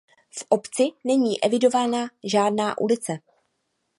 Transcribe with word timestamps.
V 0.29 0.45
obci 0.49 0.89
není 1.03 1.43
evidována 1.43 2.07
žádná 2.23 2.77
ulice. 2.77 3.17